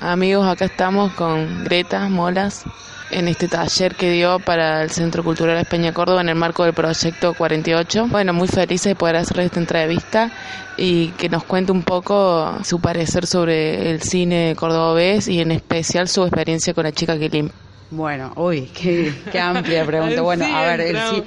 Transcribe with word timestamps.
Amigos, 0.00 0.46
acá 0.46 0.66
estamos 0.66 1.12
con 1.12 1.64
Greta 1.64 2.08
Molas 2.08 2.64
en 3.10 3.28
este 3.28 3.48
taller 3.48 3.94
que 3.94 4.10
dio 4.10 4.38
para 4.38 4.82
el 4.82 4.90
Centro 4.90 5.22
Cultural 5.22 5.56
España 5.56 5.94
Córdoba 5.94 6.20
en 6.20 6.28
el 6.28 6.34
marco 6.34 6.64
del 6.64 6.74
proyecto 6.74 7.32
48. 7.32 8.08
Bueno, 8.08 8.32
muy 8.32 8.48
feliz 8.48 8.82
de 8.82 8.94
poder 8.94 9.16
hacerle 9.16 9.44
esta 9.44 9.60
entrevista 9.60 10.30
y 10.76 11.08
que 11.12 11.28
nos 11.28 11.44
cuente 11.44 11.72
un 11.72 11.82
poco 11.82 12.58
su 12.64 12.80
parecer 12.80 13.26
sobre 13.26 13.90
el 13.90 14.02
cine 14.02 14.54
cordobés 14.58 15.28
y 15.28 15.40
en 15.40 15.52
especial 15.52 16.08
su 16.08 16.22
experiencia 16.22 16.74
con 16.74 16.84
la 16.84 16.92
chica 16.92 17.18
que 17.18 17.28
limpia. 17.28 17.54
Bueno, 17.90 18.32
uy, 18.36 18.62
qué, 18.74 19.14
amplia 19.40 19.86
pregunta. 19.86 20.20
Bueno, 20.22 20.44
a 20.44 20.62
ver, 20.66 20.80
el, 20.80 21.24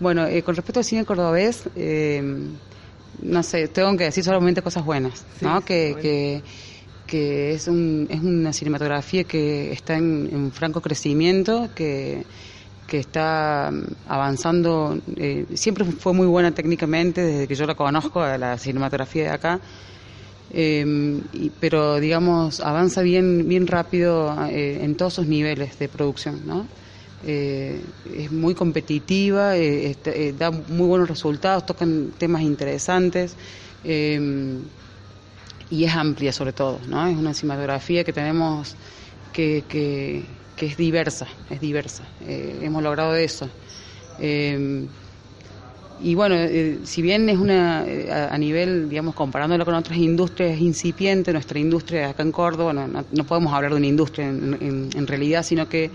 bueno, 0.00 0.26
eh, 0.26 0.42
con 0.42 0.56
respecto 0.56 0.80
al 0.80 0.84
cine 0.84 1.04
cordobés, 1.04 1.68
eh, 1.76 2.22
no 3.20 3.42
sé, 3.42 3.68
tengo 3.68 3.96
que 3.96 4.04
decir 4.04 4.24
solamente 4.24 4.62
cosas 4.62 4.84
buenas, 4.84 5.24
¿no? 5.40 5.60
que, 5.60 5.96
que 6.00 6.42
que 7.08 7.54
es, 7.54 7.66
un, 7.66 8.06
es 8.10 8.20
una 8.20 8.52
cinematografía 8.52 9.24
que 9.24 9.72
está 9.72 9.96
en, 9.96 10.52
franco 10.52 10.80
crecimiento, 10.80 11.70
que, 11.74 12.24
que 12.86 12.98
está 12.98 13.70
mm, 13.72 13.84
avanzando, 14.06 14.96
eh, 15.16 15.46
siempre 15.54 15.84
fue 15.84 16.12
muy 16.12 16.26
buena 16.26 16.52
técnicamente 16.52 17.22
desde 17.22 17.48
que 17.48 17.54
yo 17.56 17.66
la 17.66 17.74
conozco, 17.74 18.24
la 18.24 18.58
cinematografía 18.58 19.24
de 19.24 19.30
acá, 19.30 19.60
em, 20.52 21.22
pero 21.58 21.98
digamos, 21.98 22.60
avanza 22.60 23.02
bien, 23.02 23.48
bien 23.48 23.66
rápido 23.66 24.36
eh, 24.50 24.80
en 24.82 24.94
todos 24.94 25.14
sus 25.14 25.26
niveles 25.26 25.78
de 25.78 25.88
producción, 25.88 26.46
¿no? 26.46 26.66
Eh, 27.26 27.80
es 28.16 28.30
muy 28.30 28.54
competitiva, 28.54 29.54
da 30.38 30.50
muy 30.52 30.86
buenos 30.86 31.08
resultados, 31.08 31.66
tocan 31.66 32.12
temas 32.16 32.42
interesantes. 32.42 33.34
Y 35.70 35.84
es 35.84 35.94
amplia 35.94 36.32
sobre 36.32 36.52
todo, 36.52 36.80
¿no? 36.88 37.06
Es 37.06 37.16
una 37.16 37.34
cinematografía 37.34 38.04
que 38.04 38.12
tenemos 38.12 38.76
que, 39.32 39.64
que, 39.68 40.66
es 40.66 40.76
diversa, 40.76 41.26
es 41.50 41.60
diversa. 41.60 42.02
Eh, 42.26 42.60
hemos 42.62 42.82
logrado 42.82 43.14
eso. 43.14 43.48
Eh, 44.18 44.86
y 46.00 46.14
bueno, 46.14 46.36
eh, 46.36 46.78
si 46.84 47.02
bien 47.02 47.28
es 47.28 47.38
una, 47.38 47.84
a, 48.30 48.38
nivel, 48.38 48.88
digamos, 48.88 49.14
comparándolo 49.14 49.64
con 49.64 49.74
otras 49.74 49.98
industrias, 49.98 50.52
es 50.52 50.60
incipiente, 50.60 51.32
nuestra 51.32 51.58
industria 51.58 52.10
acá 52.10 52.22
en 52.22 52.30
Córdoba, 52.30 52.72
no, 52.72 52.86
no, 52.86 53.24
podemos 53.24 53.52
hablar 53.52 53.72
de 53.72 53.78
una 53.78 53.86
industria 53.86 54.28
en, 54.28 54.90
en, 54.94 55.06
realidad, 55.08 55.42
sino 55.42 55.68
que 55.68 55.90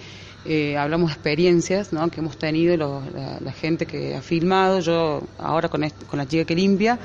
hablamos 0.78 1.10
de 1.10 1.14
experiencias 1.14 1.94
¿no? 1.94 2.10
que 2.10 2.20
hemos 2.20 2.38
tenido, 2.38 2.76
la, 2.76 3.52
gente 3.54 3.86
que 3.86 4.14
ha 4.16 4.22
filmado, 4.22 4.82
yo 4.82 5.24
ahora 5.38 5.70
con, 5.70 5.86
con 6.10 6.20
la 6.20 6.28
chica 6.28 6.44
que 6.44 6.56
limpia, 6.56 7.00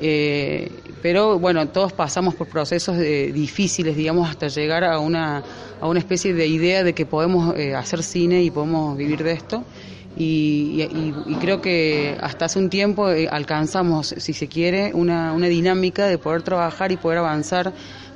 eh, 0.00 0.70
pero 1.02 1.38
bueno, 1.38 1.68
todos 1.68 1.92
pasamos 1.92 2.34
por 2.34 2.48
procesos 2.48 2.98
difíciles, 2.98 3.96
digamos, 3.96 4.28
hasta 4.28 4.48
llegar 4.48 4.84
a 4.84 4.98
una, 4.98 5.42
a 5.80 5.86
una 5.86 5.98
especie 5.98 6.34
de 6.34 6.46
idea 6.46 6.84
de 6.84 6.92
que 6.94 7.06
podemos 7.06 7.56
eh, 7.56 7.74
hacer 7.74 8.02
cine 8.02 8.42
y 8.42 8.50
podemos 8.50 8.96
vivir 8.96 9.22
de 9.22 9.32
esto. 9.32 9.64
Y, 10.16 11.12
creo 11.40 11.60
que 11.60 12.16
hasta 12.20 12.46
hace 12.46 12.58
un 12.58 12.70
tiempo 12.70 13.10
eh, 13.10 13.28
alcanzamos, 13.30 14.14
si 14.18 14.32
se 14.32 14.48
quiere, 14.48 14.92
una, 14.92 15.32
una 15.32 15.46
dinámica 15.46 16.06
de 16.06 16.18
poder 16.18 16.42
trabajar 16.42 16.90
y 16.90 16.96
poder 16.96 17.18
avanzar 17.18 17.72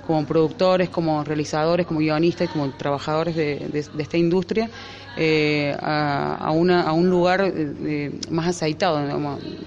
como 0.06 0.26
productores, 0.26 0.88
como 0.88 1.22
realizadores, 1.24 1.86
como 1.86 2.00
guionistas, 2.00 2.48
como 2.50 2.70
trabajadores 2.70 3.36
de, 3.36 3.84
esta 3.98 4.16
industria, 4.16 4.68
eh, 5.16 5.76
a, 5.80 6.50
una, 6.52 6.82
a 6.82 6.92
un 6.92 7.08
lugar 7.08 7.52
eh, 7.54 8.18
más 8.30 8.48
aceitado, 8.48 9.00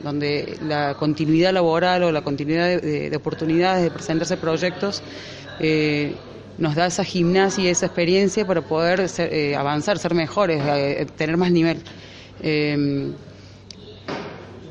donde 0.03 0.57
la 0.63 0.95
continuidad 0.95 1.53
laboral 1.53 2.03
o 2.03 2.11
la 2.11 2.21
continuidad 2.21 2.81
de, 2.81 3.15
oportunidades 3.15 3.83
de 3.83 3.91
presentarse 3.91 4.37
proyectos 4.37 5.01
eh, 5.59 6.15
nos 6.57 6.75
da 6.75 6.87
esa 6.87 7.03
gimnasia 7.03 7.65
y 7.65 7.67
esa 7.67 7.85
experiencia 7.85 8.45
para 8.45 8.61
poder 8.61 9.07
avanzar, 9.57 9.99
ser 9.99 10.13
mejores, 10.13 10.61
tener 11.15 11.37
más 11.37 11.51
nivel. 11.51 11.81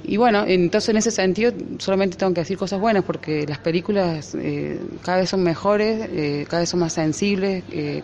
Y 0.06 0.18
bueno, 0.18 0.44
entonces 0.46 0.90
en 0.90 0.98
ese 0.98 1.10
sentido 1.10 1.52
solamente 1.78 2.18
tengo 2.18 2.34
que 2.34 2.42
decir 2.42 2.58
cosas 2.58 2.78
buenas 2.78 3.04
porque 3.04 3.46
las 3.46 3.58
películas 3.58 4.36
eh, 4.38 4.78
cada 5.02 5.18
vez 5.18 5.30
son 5.30 5.42
mejores, 5.42 6.08
eh, 6.12 6.44
cada 6.48 6.60
vez 6.60 6.68
son 6.68 6.80
más 6.80 6.92
sensibles, 6.92 7.64
eh, 7.70 8.02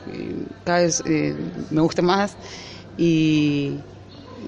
cada 0.64 0.80
vez 0.80 1.02
me 1.70 1.80
gusta 1.82 2.00
más. 2.00 2.36
Y, 2.96 3.76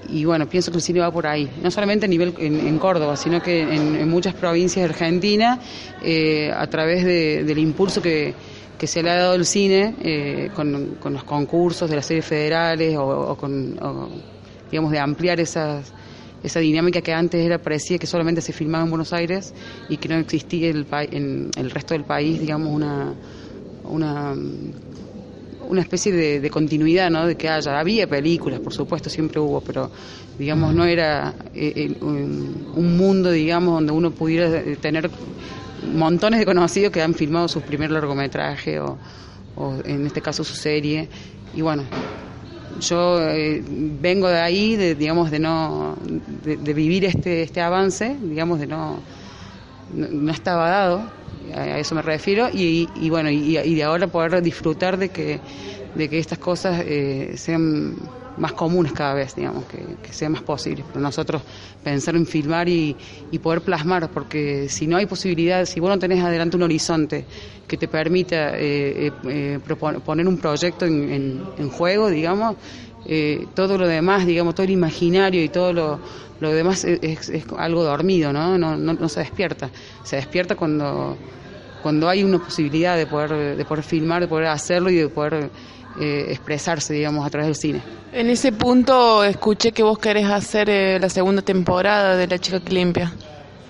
y, 0.09 0.25
bueno, 0.25 0.49
pienso 0.49 0.71
que 0.71 0.77
el 0.77 0.83
cine 0.83 0.99
va 0.99 1.11
por 1.11 1.27
ahí, 1.27 1.49
no 1.61 1.69
solamente 1.69 2.07
a 2.07 2.09
nivel 2.09 2.33
en, 2.39 2.79
Córdoba, 2.79 3.15
sino 3.15 3.41
que 3.41 3.61
en, 3.61 4.09
muchas 4.09 4.33
provincias 4.33 4.83
de 4.85 4.89
Argentina, 4.89 5.59
a 6.55 6.67
través 6.67 7.05
del 7.05 7.57
impulso 7.59 8.01
que, 8.01 8.33
que 8.77 8.87
se 8.87 9.03
le 9.03 9.11
ha 9.11 9.15
dado 9.15 9.35
el 9.35 9.45
cine 9.45 10.49
con, 10.55 10.95
con, 10.99 11.13
los 11.13 11.23
concursos 11.23 11.89
de 11.89 11.95
las 11.95 12.05
series 12.05 12.25
federales 12.25 12.97
o, 12.97 13.05
o 13.05 13.37
con, 13.37 13.79
digamos, 14.69 14.91
de 14.91 14.99
ampliar 14.99 15.39
esas 15.39 15.93
esa 16.43 16.59
dinámica 16.59 17.01
que 17.01 17.13
antes 17.13 17.43
era 17.43 17.57
parecía 17.57 17.97
que 17.97 18.07
solamente 18.07 18.41
se 18.41 18.53
filmaba 18.53 18.83
en 18.83 18.89
Buenos 18.89 19.13
Aires 19.13 19.53
y 19.89 19.97
que 19.97 20.09
no 20.09 20.15
existía 20.15 20.69
el, 20.69 20.85
en 21.11 21.49
el 21.55 21.71
resto 21.71 21.93
del 21.93 22.03
país, 22.03 22.39
digamos, 22.39 22.69
una, 22.69 23.13
una, 23.85 24.35
una 25.67 25.81
especie 25.81 26.11
de, 26.11 26.49
continuidad, 26.49 27.09
¿no? 27.09 27.25
De 27.25 27.35
que 27.35 27.49
haya, 27.49 27.79
había 27.79 28.07
películas, 28.07 28.59
por 28.59 28.73
supuesto, 28.73 29.09
siempre 29.09 29.39
hubo, 29.39 29.61
pero, 29.61 29.89
digamos, 30.37 30.73
no 30.75 30.85
era 30.85 31.33
eh, 31.55 31.95
un 32.01 32.97
mundo, 32.97 33.31
digamos, 33.31 33.75
donde 33.75 33.93
uno 33.93 34.11
pudiera 34.11 34.47
eh, 34.47 34.77
tener 34.79 35.09
montones 35.95 36.39
de 36.39 36.45
conocidos 36.45 36.91
que 36.91 37.01
han 37.01 37.13
filmado 37.13 37.47
sus 37.47 37.63
primer 37.63 37.91
largometraje 37.91 38.79
o, 38.79 38.97
o 39.55 39.75
en 39.85 40.05
este 40.05 40.21
caso 40.21 40.43
su 40.43 40.55
serie. 40.55 41.07
Y 41.55 41.61
bueno, 41.61 41.83
yo 42.79 43.21
eh, 43.21 43.63
vengo 43.67 44.27
de 44.29 44.39
ahí, 44.39 44.75
de, 44.75 44.95
digamos, 44.95 45.31
de 45.31 45.39
no, 45.39 45.95
de, 46.03 46.73
vivir 46.73 47.05
este, 47.05 47.41
este 47.43 47.61
avance, 47.61 48.17
digamos, 48.21 48.59
de 48.59 48.67
no, 48.67 48.99
no, 49.89 50.31
estaba 50.31 50.69
dado, 50.69 51.03
a 51.53 51.79
eso 51.79 51.95
me 51.95 52.01
refiero, 52.01 52.49
y, 52.51 52.89
y 52.95 53.09
bueno, 53.09 53.29
y, 53.29 53.57
y, 53.57 53.75
de 53.75 53.83
ahora 53.83 54.07
poder 54.07 54.41
disfrutar 54.41 54.97
de 54.97 55.09
que, 55.09 55.39
de 55.93 56.09
que 56.09 56.19
estas 56.19 56.39
cosas 56.39 56.83
eh, 56.85 57.33
sean 57.37 57.95
más 58.37 58.53
comunes 58.53 58.91
cada 58.93 59.13
vez, 59.13 59.35
digamos, 59.35 59.65
que, 59.65 60.13
sea 60.13 60.29
más 60.29 60.41
posible. 60.41 60.83
Pero 60.87 61.01
nosotros 61.01 61.41
pensar 61.83 62.15
en 62.15 62.25
filmar 62.25 62.67
y, 62.69 62.95
poder 63.41 63.61
plasmar, 63.61 64.09
porque 64.09 64.69
si 64.69 64.87
no 64.87 64.97
hay 64.97 65.05
posibilidad, 65.05 65.65
si 65.65 65.79
vos 65.79 65.89
no 65.89 65.99
tenés 65.99 66.23
adelante 66.23 66.55
un 66.55 66.63
horizonte 66.63 67.25
que 67.67 67.77
te 67.77 67.87
permita 67.87 68.57
eh, 68.57 69.07
eh, 69.07 69.11
eh 69.25 69.59
poner 70.05 70.27
un 70.27 70.37
proyecto 70.37 70.85
en, 70.85 71.43
en, 71.57 71.69
juego, 71.69 72.09
digamos, 72.09 72.55
eh, 73.05 73.47
todo 73.53 73.77
lo 73.77 73.87
demás, 73.87 74.25
digamos, 74.25 74.55
todo 74.55 74.65
el 74.65 74.71
imaginario 74.71 75.43
y 75.43 75.49
todo 75.49 75.73
lo, 75.73 75.99
demás 76.39 76.83
es, 76.83 77.29
es, 77.29 77.45
algo 77.57 77.83
dormido, 77.83 78.31
¿no? 78.33 78.57
No, 78.57 78.77
¿no? 78.77 78.93
no 78.93 79.09
se 79.09 79.21
despierta. 79.21 79.69
Se 80.03 80.17
despierta 80.17 80.55
cuando 80.55 81.17
cuando 81.81 82.07
hay 82.07 82.23
una 82.23 82.39
posibilidad 82.39 82.95
de 82.95 83.05
poder 83.05 83.57
de 83.57 83.65
poder 83.65 83.83
filmar, 83.83 84.21
de 84.21 84.27
poder 84.29 84.47
hacerlo 84.47 84.89
y 84.89 84.95
de 84.95 85.09
poder 85.09 85.49
eh, 85.99 86.25
expresarse, 86.29 86.93
digamos, 86.93 87.25
a 87.25 87.29
través 87.29 87.47
del 87.47 87.55
cine. 87.55 87.81
En 88.11 88.29
ese 88.29 88.51
punto 88.51 89.23
escuché 89.23 89.71
que 89.71 89.83
vos 89.83 89.99
querés 89.99 90.25
hacer 90.25 90.69
eh, 90.69 90.99
la 90.99 91.09
segunda 91.09 91.41
temporada 91.41 92.15
de 92.15 92.27
La 92.27 92.39
chica 92.39 92.59
que 92.59 92.73
limpia. 92.73 93.13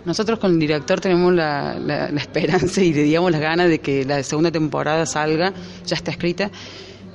Nosotros 0.06 0.40
con 0.40 0.52
el 0.52 0.60
director 0.60 1.00
tenemos 1.00 1.34
la, 1.34 2.10
esperanza 2.18 2.82
y 2.82 2.92
digamos 2.92 3.32
las 3.32 3.42
ganas 3.42 3.70
de 3.70 3.80
que 3.80 4.06
la 4.06 4.22
segunda 4.24 4.52
temporada 4.52 5.06
salga, 5.06 5.54
ya 5.86 5.96
está 5.96 6.12
escrita. 6.12 6.50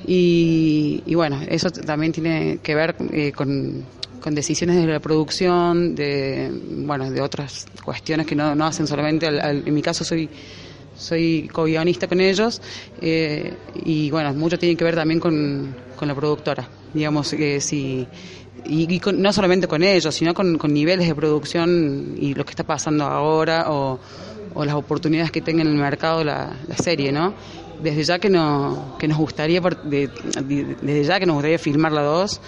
Y, 0.07 1.03
bueno, 1.15 1.41
eso 1.49 1.71
también 1.71 2.13
tiene 2.13 2.61
que 2.63 2.75
ver 2.75 2.97
eh, 3.13 3.33
con, 3.33 3.85
decisiones 4.31 4.77
de 4.77 4.87
la 4.87 5.01
producción, 5.01 5.95
de 5.95 6.51
bueno, 6.85 7.11
de 7.11 7.23
otras 7.23 7.67
cuestiones 7.83 8.27
que 8.27 8.35
no, 8.35 8.55
no 8.55 8.67
hacen 8.67 8.87
solamente, 8.87 9.27
en 9.27 9.73
mi 9.73 9.81
caso 9.81 10.05
soy 10.05 10.29
soy 10.99 11.49
co-guionista 11.53 12.09
con 12.09 12.21
ellos 12.21 12.61
eh, 13.01 13.55
y 13.85 14.11
bueno, 14.11 14.33
mucho 14.35 14.59
tiene 14.59 14.77
que 14.77 14.85
ver 14.85 14.95
también 14.95 15.21
con, 15.21 15.75
la 16.01 16.15
productora, 16.15 16.69
digamos, 16.95 17.31
que 17.31 17.61
si, 17.61 18.07
y, 18.65 19.01
no 19.15 19.33
solamente 19.33 19.67
con 19.67 19.83
ellos, 19.83 20.15
sino 20.15 20.35
con, 20.35 20.59
niveles 20.73 21.09
de 21.09 21.15
producción 21.15 22.17
y 22.19 22.35
lo 22.35 22.45
que 22.45 22.51
está 22.51 22.65
pasando 22.65 23.05
ahora 23.05 23.67
o, 23.69 23.99
las 24.65 24.75
oportunidades 24.75 25.31
que 25.31 25.41
tenga 25.41 25.63
en 25.63 25.69
el 25.69 25.75
mercado 25.77 26.25
la, 26.25 26.57
serie, 26.83 27.13
¿no? 27.13 27.33
desde 27.81 28.03
ya 28.03 28.19
que, 28.19 28.29
no, 28.29 28.97
que 28.99 29.07
nos 29.07 29.19
gustaría, 29.19 29.61
desde 29.61 31.05
ya 31.05 31.21
que 31.21 31.27
nos 31.27 31.35
gustaría 31.35 31.59
filmar 31.59 31.93
la 31.93 32.03
2, 32.03 32.41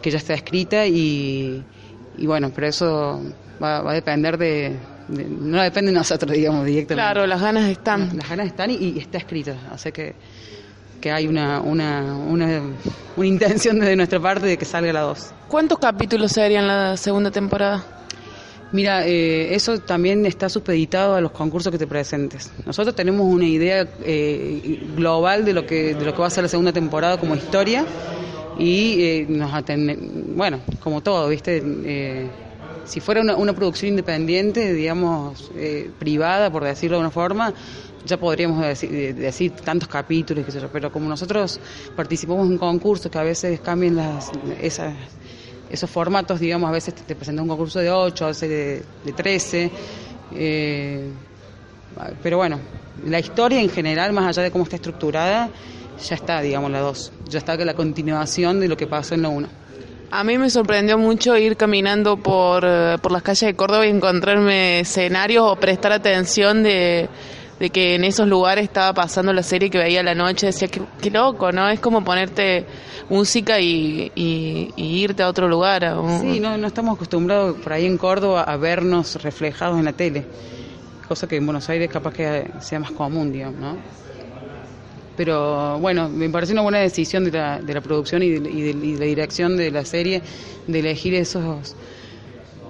que 0.00 0.10
ya 0.10 0.16
está 0.16 0.32
escrita 0.32 0.86
y, 0.86 1.62
y 2.16 2.26
bueno, 2.26 2.50
pero 2.54 2.66
eso 2.66 3.20
va, 3.62 3.82
va 3.82 3.90
a 3.90 3.94
depender 3.94 4.38
de, 4.38 4.74
no 5.10 5.62
depende 5.62 5.90
de 5.90 5.98
nosotros, 5.98 6.32
digamos, 6.36 6.64
directamente. 6.64 6.94
Claro, 6.94 7.26
las 7.26 7.40
ganas 7.40 7.68
están. 7.68 8.16
Las, 8.16 8.28
ganas 8.28 8.46
están 8.46 8.70
y, 8.70 8.98
está 8.98 9.18
escrito, 9.18 9.54
así 9.70 9.92
que, 9.92 10.14
que 11.00 11.10
hay 11.10 11.26
una, 11.26 11.60
una, 11.60 12.14
una, 12.14 12.62
una 13.16 13.26
intención 13.26 13.80
desde 13.80 13.96
nuestra 13.96 14.20
parte 14.20 14.46
de 14.46 14.56
que 14.56 14.64
salga 14.64 14.92
la 14.92 15.00
2. 15.00 15.32
¿Cuántos 15.48 15.78
capítulos 15.78 16.32
serían 16.32 16.66
la 16.66 16.96
segunda 16.96 17.30
temporada? 17.30 17.84
Mira, 18.72 19.04
eh, 19.04 19.52
eso 19.54 19.80
también 19.80 20.24
está 20.26 20.48
supeditado 20.48 21.16
a 21.16 21.20
los 21.20 21.32
concursos 21.32 21.72
que 21.72 21.78
te 21.78 21.88
presentes. 21.88 22.52
Nosotros 22.64 22.94
tenemos 22.94 23.26
una 23.26 23.46
idea 23.46 23.88
eh, 24.04 24.80
global 24.94 25.44
de 25.44 25.52
lo 25.52 25.66
que 25.66 25.94
de 25.94 26.04
lo 26.04 26.12
que 26.12 26.20
va 26.20 26.28
a 26.28 26.30
ser 26.30 26.44
la 26.44 26.48
segunda 26.48 26.72
temporada 26.72 27.18
como 27.18 27.34
historia 27.34 27.84
y 28.58 29.02
eh, 29.02 29.26
nos 29.28 29.52
atenden, 29.52 30.36
bueno, 30.36 30.60
como 30.80 31.02
todo, 31.02 31.28
¿viste? 31.28 32.30
si 32.84 33.00
fuera 33.00 33.20
una, 33.20 33.52
producción 33.52 33.90
independiente, 33.90 34.72
digamos, 34.72 35.50
privada, 35.98 36.50
por 36.50 36.64
decirlo 36.64 36.96
de 36.96 37.00
una 37.02 37.10
forma, 37.10 37.54
ya 38.04 38.18
podríamos 38.18 38.60
decir, 38.62 39.14
decir 39.14 39.52
tantos 39.52 39.88
capítulos, 39.88 40.44
pero 40.72 40.90
como 40.90 41.08
nosotros 41.08 41.60
participamos 41.94 42.48
en 42.48 42.58
concursos 42.58 43.10
que 43.10 43.18
a 43.18 43.22
veces 43.22 43.60
cambian 43.60 43.96
las 43.96 44.30
esas 44.60 44.94
esos 45.70 45.88
formatos, 45.88 46.40
digamos, 46.40 46.68
a 46.68 46.72
veces 46.72 46.94
te, 46.94 47.14
presenta 47.14 47.42
un 47.42 47.48
concurso 47.48 47.78
de 47.78 47.90
8, 47.90 48.24
a 48.24 48.28
veces 48.28 48.48
de, 48.48 48.82
de 49.04 49.12
13. 49.12 49.70
Eh, 50.34 51.10
pero 52.22 52.38
bueno, 52.38 52.58
la 53.06 53.20
historia 53.20 53.60
en 53.60 53.70
general, 53.70 54.12
más 54.12 54.26
allá 54.26 54.42
de 54.42 54.50
cómo 54.50 54.64
está 54.64 54.76
estructurada, 54.76 55.48
ya 56.02 56.14
está, 56.14 56.40
digamos, 56.40 56.70
la 56.70 56.80
2. 56.80 57.12
Ya 57.28 57.38
está 57.38 57.56
que 57.56 57.64
la 57.64 57.74
continuación 57.74 58.58
de 58.58 58.68
lo 58.68 58.76
que 58.76 58.86
pasó 58.86 59.14
en 59.14 59.22
la 59.22 59.28
1. 59.28 59.48
A 60.12 60.24
mí 60.24 60.38
me 60.38 60.50
sorprendió 60.50 60.98
mucho 60.98 61.36
ir 61.36 61.56
caminando 61.56 62.16
por, 62.16 62.64
eh, 62.66 62.96
por 63.00 63.12
las 63.12 63.22
calles 63.22 63.42
de 63.42 63.54
Córdoba 63.54 63.86
y 63.86 63.90
encontrarme 63.90 64.80
escenarios 64.80 65.44
o 65.46 65.54
prestar 65.54 65.92
atención 65.92 66.64
de 66.64 67.08
de 67.60 67.68
que 67.68 67.94
en 67.94 68.04
esos 68.04 68.26
lugares 68.26 68.64
estaba 68.64 68.94
pasando 68.94 69.34
la 69.34 69.42
serie 69.42 69.68
que 69.68 69.76
veía 69.76 70.02
la 70.02 70.14
noche, 70.14 70.46
decía, 70.46 70.66
qué, 70.68 70.80
qué 71.00 71.10
loco, 71.10 71.52
¿no? 71.52 71.68
Es 71.68 71.78
como 71.78 72.02
ponerte 72.02 72.64
música 73.10 73.60
y, 73.60 74.10
irte 74.76 75.22
a 75.22 75.28
otro 75.28 75.46
lugar. 75.46 75.94
Sí, 76.22 76.40
no, 76.40 76.56
no 76.56 76.66
estamos 76.66 76.96
acostumbrados 76.96 77.56
por 77.58 77.74
ahí 77.74 77.84
en 77.84 77.98
Córdoba 77.98 78.44
a 78.44 78.56
vernos 78.56 79.22
reflejados 79.22 79.78
en 79.78 79.84
la 79.84 79.92
tele, 79.92 80.24
cosa 81.06 81.28
que 81.28 81.36
en 81.36 81.44
Buenos 81.44 81.68
Aires 81.68 81.90
capaz 81.90 82.14
que 82.14 82.50
sea 82.60 82.80
más 82.80 82.92
común, 82.92 83.30
digamos, 83.30 83.60
¿no? 83.60 83.76
Pero 85.18 85.78
bueno, 85.80 86.08
me 86.08 86.30
parece 86.30 86.54
una 86.54 86.62
buena 86.62 86.78
decisión 86.78 87.24
de 87.26 87.32
la, 87.32 87.60
de 87.60 87.74
la 87.74 87.82
producción 87.82 88.22
y 88.22 88.30
de 88.30 88.74
la 88.98 89.04
dirección 89.04 89.54
de 89.58 89.70
la 89.70 89.84
serie 89.84 90.22
de 90.66 90.78
elegir 90.78 91.14
esos 91.14 91.76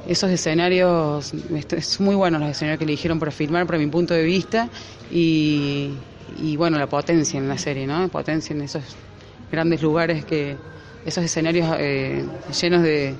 esos 0.06 0.30
escenarios, 0.30 1.32
es 1.52 2.00
muy 2.00 2.14
buenos 2.14 2.40
los 2.40 2.50
escenarios 2.50 2.78
que 2.78 2.84
eligieron 2.84 3.18
para 3.18 3.30
filmar, 3.30 3.66
para 3.66 3.78
mi 3.78 3.86
punto 3.86 4.14
de 4.14 4.22
vista, 4.22 4.68
y, 5.10 5.92
bueno, 6.56 6.78
la 6.78 6.86
potencia 6.86 7.38
en 7.38 7.48
la 7.48 7.58
serie, 7.58 7.86
¿no? 7.86 8.08
Potencia 8.08 8.54
en 8.54 8.62
esos 8.62 8.82
grandes 9.50 9.82
lugares 9.82 10.24
que, 10.24 10.56
esos 11.04 11.24
escenarios 11.24 11.66
eh, 11.78 12.24
llenos 12.60 12.82
de, 12.82 13.14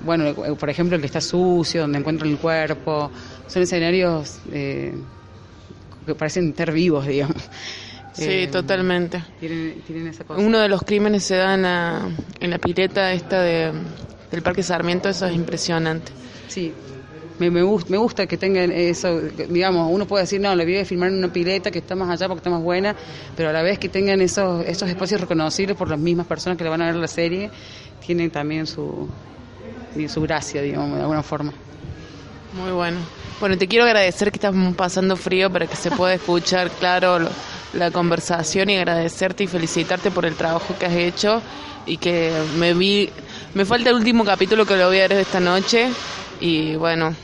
bueno, 0.00 0.34
por 0.34 0.70
ejemplo, 0.70 0.96
el 0.96 1.00
que 1.00 1.06
está 1.06 1.20
sucio, 1.20 1.82
donde 1.82 1.98
encuentran 1.98 2.30
el 2.30 2.38
cuerpo, 2.38 3.10
son 3.46 3.62
escenarios 3.62 4.38
eh, 4.52 4.94
que 6.06 6.14
parecen 6.14 6.54
ser 6.56 6.72
vivos, 6.72 7.06
digamos. 7.06 7.36
Sí, 8.12 8.24
eh, 8.30 8.48
totalmente. 8.48 9.22
Uno 10.36 10.58
de 10.58 10.68
los 10.68 10.82
crímenes 10.82 11.24
se 11.24 11.36
da 11.36 11.54
en 11.54 11.62
la, 11.62 12.08
en 12.40 12.50
la 12.50 12.58
pileta 12.58 13.12
esta 13.12 13.42
de 13.42 13.72
del 14.30 14.42
Parque 14.42 14.62
Sarmiento, 14.62 15.08
eso 15.08 15.26
es 15.26 15.34
impresionante. 15.34 16.12
Sí, 16.48 16.72
me, 17.38 17.50
me, 17.50 17.62
gusta, 17.62 17.90
me 17.90 17.96
gusta 17.98 18.26
que 18.26 18.36
tengan 18.36 18.72
eso, 18.72 19.20
digamos, 19.20 19.88
uno 19.92 20.06
puede 20.06 20.24
decir, 20.24 20.40
no, 20.40 20.54
la 20.54 20.64
voy 20.64 20.78
a 20.78 20.84
filmar 20.84 21.10
en 21.10 21.18
una 21.18 21.32
pileta 21.32 21.70
que 21.70 21.78
está 21.78 21.94
más 21.94 22.10
allá 22.10 22.26
porque 22.26 22.40
está 22.40 22.50
más 22.50 22.62
buena, 22.62 22.96
pero 23.36 23.50
a 23.50 23.52
la 23.52 23.62
vez 23.62 23.78
que 23.78 23.88
tengan 23.88 24.20
esos, 24.20 24.64
esos 24.66 24.88
espacios 24.88 25.20
reconocibles 25.20 25.76
por 25.76 25.88
las 25.88 25.98
mismas 25.98 26.26
personas 26.26 26.58
que 26.58 26.64
le 26.64 26.70
van 26.70 26.82
a 26.82 26.86
ver 26.86 26.96
la 26.96 27.08
serie, 27.08 27.50
tienen 28.04 28.30
también 28.30 28.66
su, 28.66 29.08
su 30.08 30.22
gracia, 30.22 30.62
digamos, 30.62 30.96
de 30.96 31.02
alguna 31.02 31.22
forma. 31.22 31.52
Muy 32.54 32.72
bueno. 32.72 32.98
Bueno, 33.40 33.56
te 33.56 33.68
quiero 33.68 33.84
agradecer 33.84 34.32
que 34.32 34.38
estamos 34.38 34.74
pasando 34.74 35.14
frío 35.16 35.48
para 35.52 35.66
que 35.66 35.76
se 35.76 35.92
pueda 35.92 36.14
escuchar, 36.14 36.70
claro, 36.80 37.28
la 37.72 37.90
conversación 37.92 38.70
y 38.70 38.76
agradecerte 38.76 39.44
y 39.44 39.46
felicitarte 39.46 40.10
por 40.10 40.26
el 40.26 40.34
trabajo 40.34 40.74
que 40.78 40.86
has 40.86 40.94
hecho 40.94 41.40
y 41.86 41.98
que 41.98 42.32
me 42.58 42.74
vi 42.74 43.10
me 43.54 43.64
falta 43.64 43.90
el 43.90 43.96
último 43.96 44.24
capítulo 44.24 44.66
que 44.66 44.76
lo 44.76 44.88
voy 44.88 44.98
a 44.98 45.08
ver 45.08 45.12
esta 45.12 45.40
noche 45.40 45.90
y 46.40 46.76
bueno, 46.76 47.14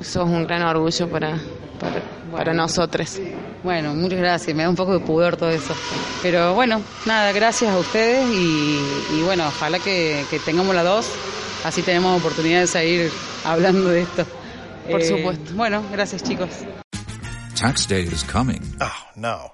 eso 0.00 0.22
es 0.22 0.28
un 0.28 0.46
gran 0.46 0.62
orgullo 0.62 1.08
para, 1.08 1.38
para, 2.32 2.52
nosotros. 2.52 3.20
Bueno, 3.62 3.94
muchas 3.94 4.18
gracias, 4.18 4.56
me 4.56 4.62
da 4.62 4.68
un 4.68 4.76
poco 4.76 4.92
de 4.92 5.00
pudor 5.00 5.36
todo 5.36 5.50
eso. 5.50 5.74
Pero 6.22 6.54
bueno, 6.54 6.80
nada, 7.06 7.32
gracias 7.32 7.72
a 7.72 7.78
ustedes 7.78 8.26
y, 8.30 9.22
bueno, 9.24 9.46
ojalá 9.46 9.78
que, 9.78 10.24
tengamos 10.44 10.74
la 10.74 10.82
dos, 10.82 11.06
así 11.64 11.82
tenemos 11.82 12.18
oportunidad 12.18 12.60
de 12.60 12.66
seguir 12.66 13.10
hablando 13.44 13.88
de 13.88 14.02
esto. 14.02 14.26
Por 14.90 15.00
eh, 15.00 15.08
supuesto. 15.08 15.52
Bueno, 15.54 15.82
gracias 15.90 16.22
chicos. 16.22 16.50
Tax 17.58 17.88
day 17.88 18.02
is 18.02 18.24
coming. 18.24 18.60
Oh, 18.80 18.90
no. 19.16 19.53